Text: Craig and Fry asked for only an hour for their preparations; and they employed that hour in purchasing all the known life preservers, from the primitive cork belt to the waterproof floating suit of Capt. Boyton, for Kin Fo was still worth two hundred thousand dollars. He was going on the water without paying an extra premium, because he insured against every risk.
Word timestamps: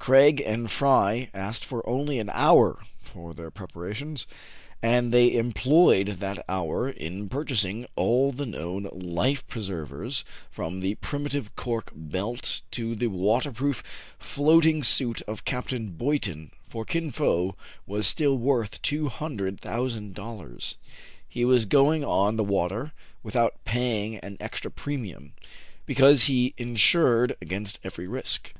Craig 0.00 0.40
and 0.40 0.70
Fry 0.70 1.28
asked 1.34 1.64
for 1.64 1.84
only 1.84 2.20
an 2.20 2.30
hour 2.32 2.84
for 3.00 3.34
their 3.34 3.50
preparations; 3.50 4.28
and 4.80 5.12
they 5.12 5.32
employed 5.34 6.06
that 6.20 6.38
hour 6.48 6.88
in 6.88 7.28
purchasing 7.28 7.84
all 7.96 8.30
the 8.30 8.46
known 8.46 8.88
life 8.92 9.44
preservers, 9.48 10.24
from 10.52 10.78
the 10.78 10.94
primitive 11.00 11.56
cork 11.56 11.90
belt 11.96 12.62
to 12.70 12.94
the 12.94 13.08
waterproof 13.08 13.82
floating 14.20 14.84
suit 14.84 15.20
of 15.22 15.44
Capt. 15.44 15.74
Boyton, 15.98 16.52
for 16.68 16.84
Kin 16.84 17.10
Fo 17.10 17.56
was 17.84 18.06
still 18.06 18.36
worth 18.38 18.80
two 18.82 19.08
hundred 19.08 19.58
thousand 19.60 20.14
dollars. 20.14 20.76
He 21.28 21.44
was 21.44 21.66
going 21.66 22.04
on 22.04 22.36
the 22.36 22.44
water 22.44 22.92
without 23.24 23.64
paying 23.64 24.14
an 24.18 24.36
extra 24.38 24.70
premium, 24.70 25.32
because 25.86 26.26
he 26.26 26.54
insured 26.56 27.36
against 27.42 27.80
every 27.82 28.06
risk. 28.06 28.54